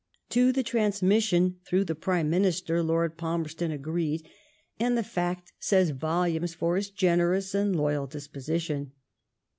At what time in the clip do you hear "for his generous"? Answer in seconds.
6.55-7.53